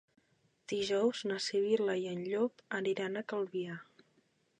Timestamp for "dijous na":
0.71-1.37